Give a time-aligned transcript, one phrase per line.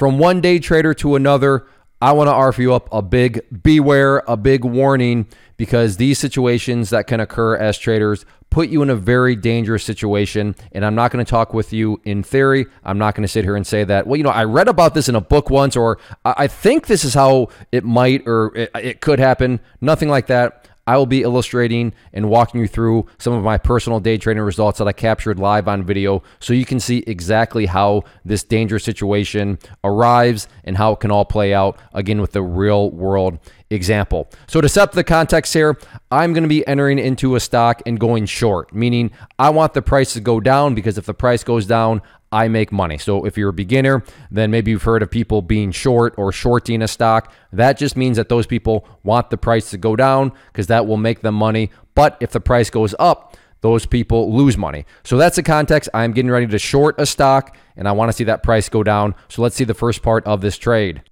[0.00, 1.66] from one day trader to another,
[2.00, 5.26] I want to offer you up a big beware, a big warning,
[5.58, 10.56] because these situations that can occur as traders put you in a very dangerous situation.
[10.72, 12.64] And I'm not going to talk with you in theory.
[12.82, 14.94] I'm not going to sit here and say that, well, you know, I read about
[14.94, 19.02] this in a book once, or I think this is how it might or it,
[19.02, 19.60] could happen.
[19.82, 20.66] Nothing like that.
[20.90, 24.78] I will be illustrating and walking you through some of my personal day trading results
[24.78, 29.60] that I captured live on video so you can see exactly how this dangerous situation
[29.84, 33.38] arrives and how it can all play out again with the real world
[33.70, 34.28] example.
[34.48, 35.78] So to set the context here,
[36.10, 39.82] I'm going to be entering into a stock and going short, meaning I want the
[39.82, 42.02] price to go down because if the price goes down,
[42.32, 42.96] I make money.
[42.96, 46.80] So if you're a beginner, then maybe you've heard of people being short or shorting
[46.82, 47.32] a stock.
[47.52, 50.96] That just means that those people want the price to go down because that will
[50.96, 51.70] make them money.
[51.94, 54.86] But if the price goes up, those people lose money.
[55.02, 55.88] So that's the context.
[55.92, 58.82] I'm getting ready to short a stock and I want to see that price go
[58.82, 59.14] down.
[59.28, 61.02] So let's see the first part of this trade.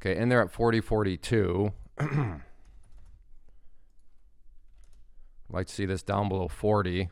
[0.00, 1.72] Okay, in there at 4042.
[1.98, 2.08] I'd
[5.48, 7.08] like to see this down below 40.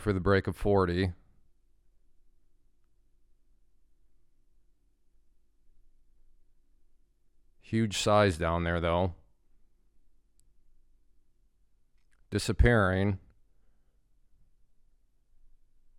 [0.00, 1.12] For the break of 40.
[7.60, 9.14] Huge size down there, though.
[12.30, 13.18] Disappearing.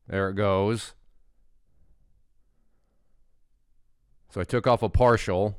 [0.08, 0.94] There it goes.
[4.30, 5.58] So I took off a partial.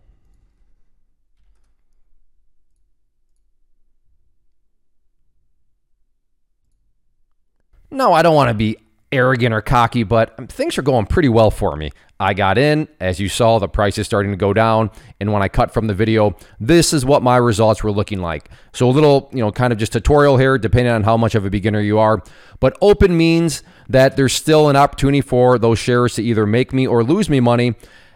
[7.93, 8.79] No, I don't want to be
[9.13, 11.91] arrogant or cocky, but things are going pretty well for me.
[12.19, 14.91] I got in, as you saw, the price is starting to go down.
[15.21, 18.49] And when I cut from the video, this is what my results were looking like.
[18.73, 21.45] So a little, you know, kind of just tutorial here, depending on how much of
[21.45, 22.23] a beginner you are.
[22.61, 26.87] But open means that there's still an opportunity for those shares to either make me
[26.87, 27.75] or lose me money.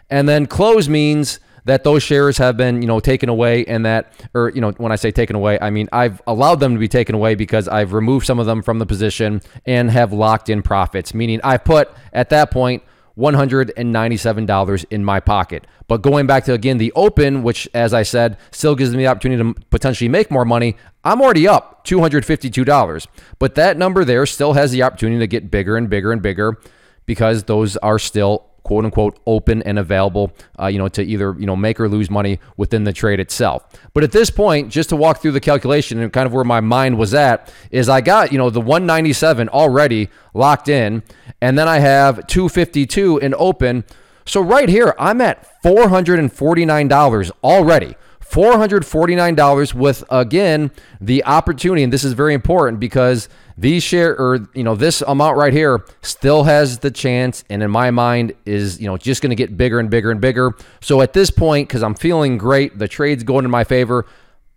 [0.09, 4.11] And then close means that those shares have been, you know, taken away and that,
[4.33, 6.87] or, you know, when I say taken away, I mean, I've allowed them to be
[6.87, 10.61] taken away because I've removed some of them from the position and have locked in
[10.61, 12.83] profits, meaning I put at that point,
[13.17, 15.65] $197 in my pocket.
[15.87, 19.07] But going back to again the open, which as I said, still gives me the
[19.07, 23.07] opportunity to potentially make more money, I'm already up $252.
[23.39, 26.59] But that number there still has the opportunity to get bigger and bigger and bigger
[27.05, 31.45] because those are still quote unquote open and available, uh, you know, to either you
[31.45, 33.65] know make or lose money within the trade itself.
[33.93, 36.59] But at this point, just to walk through the calculation and kind of where my
[36.59, 41.01] mind was at is I got you know the 197 already locked in,
[41.41, 43.85] and then I have 252 in open.
[44.25, 47.95] So right here, I'm at $449 already.
[48.29, 54.63] $449 with again the opportunity and this is very important because these share or you
[54.63, 58.87] know this amount right here still has the chance and in my mind is you
[58.87, 60.55] know just going to get bigger and bigger and bigger.
[60.81, 64.05] So at this point because i'm feeling great the trade's going in my favor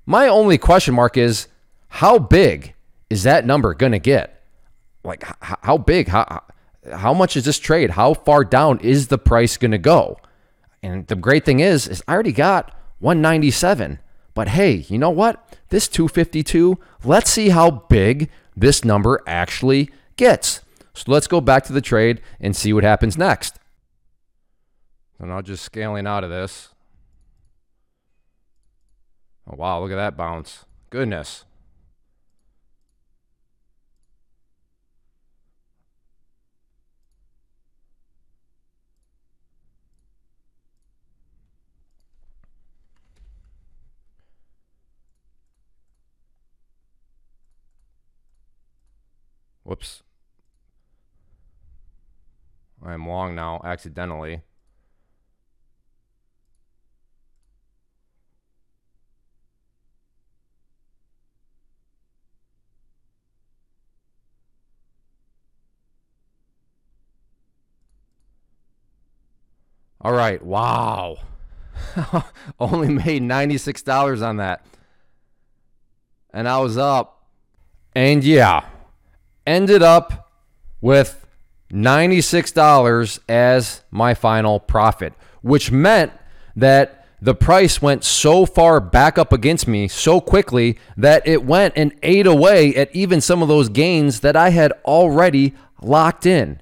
[0.06, 1.46] my only question mark is
[1.88, 2.74] how big
[3.10, 4.42] is that number going to get?
[5.04, 6.42] Like how big how
[6.92, 7.90] how much is this trade?
[7.90, 10.18] How far down is the price going to go?
[10.82, 13.98] And the great thing is is i already got 197
[14.34, 15.58] but hey you know what?
[15.68, 20.60] This 252 let's see how big this number actually gets.
[20.94, 23.58] So let's go back to the trade and see what happens next.
[25.18, 26.68] So now just scaling out of this.
[29.46, 30.64] Oh, wow, look at that bounce.
[30.90, 31.44] Goodness.
[49.70, 50.02] Whoops.
[52.84, 54.40] I am long now, accidentally.
[70.00, 71.18] All right, wow.
[72.58, 74.66] Only made $96 on that.
[76.34, 77.22] And I was up.
[77.94, 78.64] And yeah,
[79.50, 80.30] ended up
[80.80, 81.26] with
[81.72, 85.12] $96 as my final profit,
[85.42, 86.12] which meant
[86.56, 91.74] that the price went so far back up against me so quickly that it went
[91.76, 96.60] and ate away at even some of those gains that I had already locked in.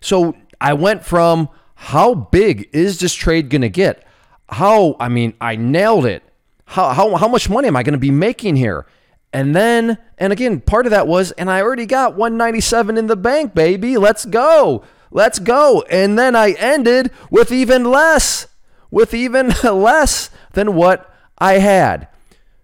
[0.00, 4.06] So I went from how big is this trade going to get?
[4.50, 6.22] how, I mean, I nailed it.
[6.66, 8.86] How, how, how much money am I going to be making here?
[9.32, 13.16] And then, and again, part of that was, and I already got 197 in the
[13.16, 13.96] bank, baby.
[13.96, 14.82] Let's go.
[15.10, 15.84] Let's go.
[15.90, 18.48] And then I ended with even less,
[18.90, 22.08] with even less than what I had.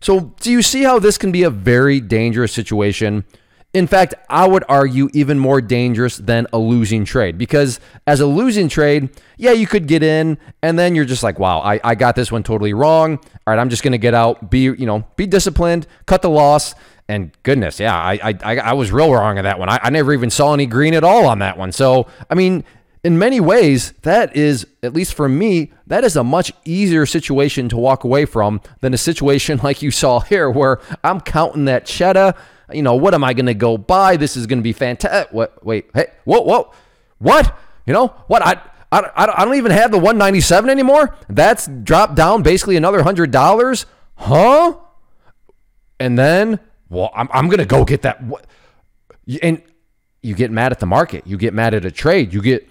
[0.01, 3.25] So, do you see how this can be a very dangerous situation?
[3.76, 8.26] In fact, I would argue even more dangerous than a losing trade because as a
[8.26, 11.94] losing trade, yeah, you could get in and then you're just like, wow, I, I
[11.94, 13.19] got this one totally wrong.
[13.19, 16.75] All right, I'm just gonna get out, be, you know, be disciplined, cut the loss.
[17.06, 19.69] And goodness, yeah, I I, I was real wrong on that one.
[19.69, 21.70] I, I never even saw any green at all on that one.
[21.70, 22.64] So I mean,
[23.05, 27.69] in many ways, that is, at least for me, that is a much easier situation
[27.69, 31.84] to walk away from than a situation like you saw here where I'm counting that
[31.84, 32.32] cheddar
[32.73, 34.17] you know, what am I going to go buy?
[34.17, 35.29] This is going to be fantastic.
[35.29, 35.65] Eh, what?
[35.65, 36.73] Wait, hey, whoa, whoa,
[37.19, 37.57] what?
[37.87, 38.45] You know what?
[38.45, 38.61] I,
[38.91, 41.17] I, I don't even have the 197 anymore.
[41.29, 43.87] That's dropped down basically another hundred dollars,
[44.17, 44.77] huh?
[45.99, 48.23] And then, well, I'm, I'm going to go get that.
[49.43, 49.62] And
[50.23, 51.27] you get mad at the market.
[51.27, 52.33] You get mad at a trade.
[52.33, 52.69] You get,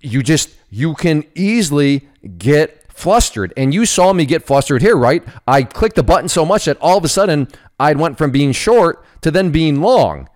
[0.00, 2.08] you just, you can easily
[2.38, 3.52] get flustered.
[3.56, 5.22] And you saw me get flustered here, right?
[5.46, 7.48] I clicked the button so much that all of a sudden
[7.78, 10.28] I went from being short to then being long.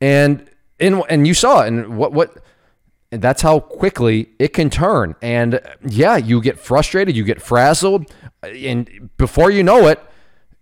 [0.00, 0.48] And
[0.78, 2.38] in and you saw it, and what what
[3.10, 5.14] and that's how quickly it can turn.
[5.20, 8.10] And yeah, you get frustrated, you get frazzled,
[8.42, 10.00] and before you know it,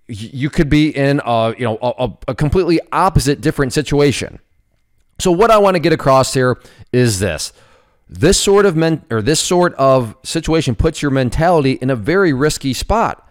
[0.08, 4.40] you could be in a you know a, a completely opposite different situation.
[5.18, 6.58] So what I want to get across here
[6.92, 7.52] is this.
[8.08, 12.32] This sort of men or this sort of situation puts your mentality in a very
[12.32, 13.28] risky spot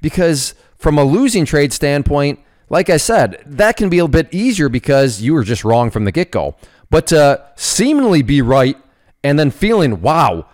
[0.00, 2.38] because from a losing trade standpoint,
[2.68, 6.04] like I said, that can be a bit easier because you were just wrong from
[6.04, 6.56] the get go.
[6.90, 8.76] But to seemingly be right
[9.24, 10.46] and then feeling, wow,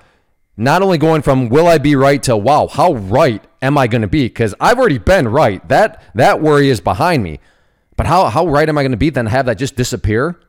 [0.57, 4.03] not only going from will I be right to wow, how right am I going
[4.03, 4.27] to be?
[4.27, 5.67] Because I've already been right.
[5.69, 7.41] That that worry is behind me.
[7.97, 10.41] But how how right am I going to be then have that just disappear?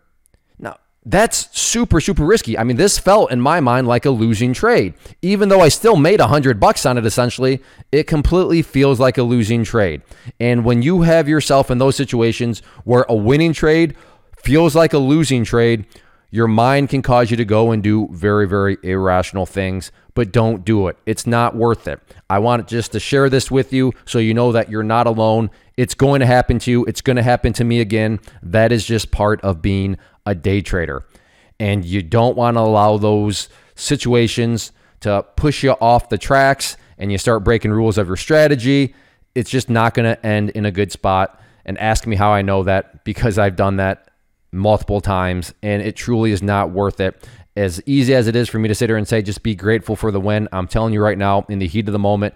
[1.04, 2.58] That's super, super risky.
[2.58, 4.94] I mean, this felt in my mind like a losing trade.
[5.24, 7.62] Even though I still made a hundred bucks on it, essentially,
[7.92, 10.04] it completely feels like a losing trade.
[10.40, 13.96] And when you have yourself in those situations where a winning trade
[14.44, 15.86] feels like a losing trade,
[16.30, 20.64] your mind can cause you to go and do very, very irrational things, but don't
[20.64, 20.98] do it.
[21.06, 22.00] It's not worth it.
[22.30, 25.50] I want just to share this with you so you know that you're not alone.
[25.76, 26.86] It's going to happen to you.
[26.86, 28.20] It's going to happen to me again.
[28.42, 31.06] That is just part of being a day trader.
[31.60, 34.72] And you don't want to allow those situations
[35.02, 38.96] to push you off the tracks and you start breaking rules of your strategy.
[39.36, 41.40] It's just not going to end in a good spot.
[41.66, 44.10] And ask me how I know that because I've done that
[44.52, 47.28] multiple times and it truly is not worth it.
[47.56, 49.96] As easy as it is for me to sit here and say, just be grateful
[49.96, 52.34] for the win, I'm telling you right now, in the heat of the moment,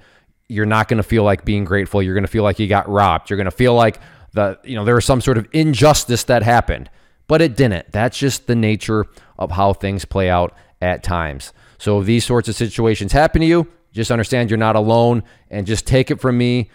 [0.47, 2.03] you're not going to feel like being grateful.
[2.03, 3.29] You're going to feel like you got robbed.
[3.29, 3.99] You're going to feel like
[4.33, 6.89] the, you know, there was some sort of injustice that happened
[7.27, 7.91] but it didn't.
[7.91, 9.05] That's just the nature
[9.37, 11.53] of how things play out at times.
[11.77, 15.65] So if these sorts of situations happen to you, just understand you're not alone and
[15.65, 16.69] just take it from me.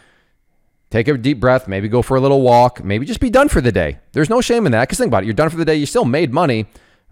[0.90, 3.60] Take a deep breath, maybe go for a little walk, maybe just be done for
[3.60, 3.98] the day.
[4.12, 5.26] There's no shame in that because think about it.
[5.26, 6.66] You're done for the day, you still made money,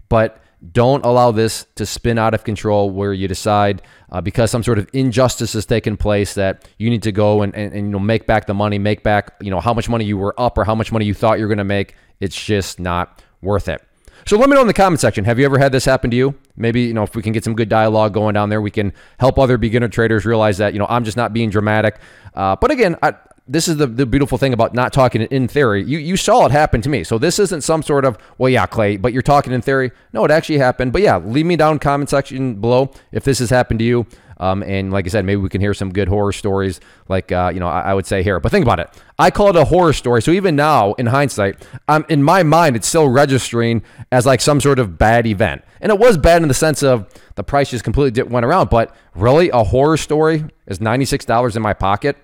[0.09, 0.43] but
[0.73, 3.81] don't allow this to spin out of control where you decide
[4.11, 7.55] uh, because some sort of injustice has taken place that you need to go and,
[7.55, 10.03] and, and you know make back the money, make back you know how much money
[10.03, 11.95] you were up or how much money you thought you were going to make.
[12.19, 13.83] It's just not worth it.
[14.25, 15.25] So let me know in the comment section.
[15.25, 16.35] Have you ever had this happen to you?
[16.57, 18.93] Maybe, you know, if we can get some good dialogue going down there, we can
[19.19, 21.99] help other beginner traders realize that, you know, I'm just not being dramatic.
[22.35, 23.13] Uh, but again, I,
[23.49, 25.83] this is the, the beautiful thing about not talking in theory.
[25.83, 27.03] You, you saw it happen to me.
[27.03, 29.91] So this isn't some sort of, well, yeah, Clay, but you're talking in theory.
[30.13, 30.93] No, it actually happened.
[30.93, 34.05] But yeah, leave me down comment section below if this has happened to you.
[34.37, 36.79] Um, and like I said, maybe we can hear some good horror stories,
[37.09, 38.39] like uh, you know I, I, would say here.
[38.39, 38.89] But think about it.
[39.17, 40.21] I call it a horror story.
[40.21, 44.61] So even now, in hindsight, I'm in my mind, it's still registering as like some
[44.61, 47.83] sort of bad event, and it was bad in the sense of the price just
[47.83, 48.69] completely went around.
[48.69, 52.15] But really, a horror story is ninety six dollars in my pocket.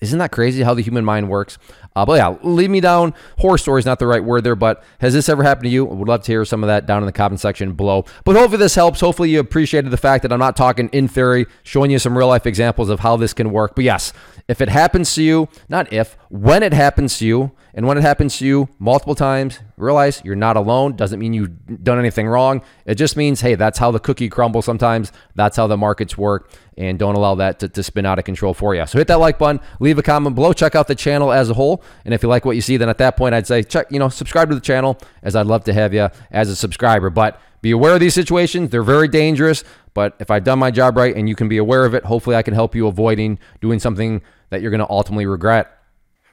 [0.00, 1.58] Isn't that crazy how the human mind works?
[1.96, 3.14] Uh, but yeah, leave me down.
[3.38, 5.88] Horror story is not the right word there, but has this ever happened to you?
[5.88, 8.04] I would love to hear some of that down in the comment section below.
[8.24, 9.00] But hopefully this helps.
[9.00, 12.28] Hopefully you appreciated the fact that I'm not talking in theory, showing you some real
[12.28, 13.74] life examples of how this can work.
[13.74, 14.12] But yes,
[14.46, 18.02] if it happens to you, not if, when it happens to you, and when it
[18.02, 20.96] happens to you multiple times, realize you're not alone.
[20.96, 22.62] Doesn't mean you've done anything wrong.
[22.86, 25.12] It just means, hey, that's how the cookie crumbles sometimes.
[25.34, 26.50] That's how the markets work.
[26.76, 28.86] And don't allow that to, to spin out of control for you.
[28.86, 31.54] So hit that like button, leave a comment below, check out the channel as a
[31.54, 31.82] whole.
[32.04, 33.98] And if you like what you see, then at that point, I'd say check, you
[33.98, 37.10] know, subscribe to the channel as I'd love to have you as a subscriber.
[37.10, 38.70] But be aware of these situations.
[38.70, 39.64] They're very dangerous.
[39.94, 42.36] But if I've done my job right and you can be aware of it, hopefully
[42.36, 45.77] I can help you avoiding doing something that you're going to ultimately regret.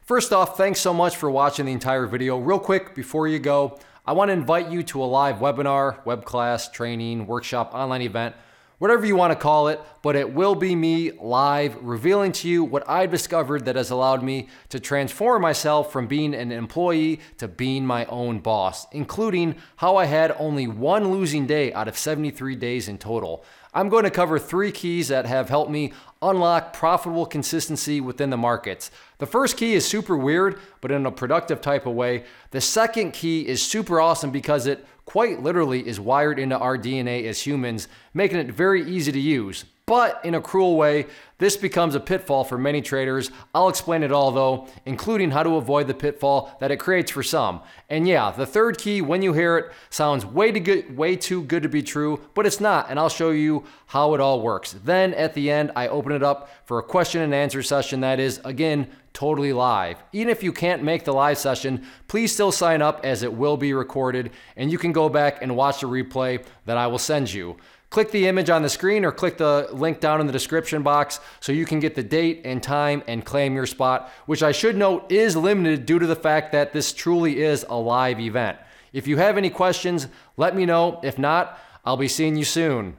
[0.06, 2.38] First off, thanks so much for watching the entire video.
[2.38, 6.26] Real quick, before you go, I want to invite you to a live webinar, web
[6.26, 8.36] class, training, workshop, online event
[8.78, 12.64] whatever you want to call it, but it will be me live revealing to you
[12.64, 17.48] what I've discovered that has allowed me to transform myself from being an employee to
[17.48, 22.56] being my own boss, including how I had only one losing day out of 73
[22.56, 23.44] days in total.
[23.76, 25.92] I'm going to cover three keys that have helped me
[26.22, 28.90] unlock profitable consistency within the markets.
[29.18, 32.24] The first key is super weird, but in a productive type of way.
[32.52, 37.26] The second key is super awesome because it quite literally is wired into our DNA
[37.26, 39.66] as humans, making it very easy to use.
[39.88, 41.06] But in a cruel way,
[41.38, 43.30] this becomes a pitfall for many traders.
[43.54, 47.22] I'll explain it all though, including how to avoid the pitfall that it creates for
[47.22, 47.62] some.
[47.88, 51.44] And yeah, the third key, when you hear it, sounds way too good, way too
[51.44, 54.76] good to be true, but it's not, and I'll show you how it all works.
[54.84, 58.20] Then at the end, I open it up for a question and answer session that
[58.20, 59.98] is, again, totally live.
[60.14, 63.56] Even if you can't make the live session, please still sign up as it will
[63.56, 67.32] be recorded and you can go back and watch the replay that I will send
[67.32, 67.56] you.
[67.96, 71.22] Click the image on the screen or click the link down in the description box
[71.40, 74.76] so you can get the date and time and claim your spot, which I should
[74.76, 78.58] note is limited due to the fact that this truly is a live event.
[78.92, 81.00] If you have any questions, let me know.
[81.04, 82.98] If not, I'll be seeing you soon.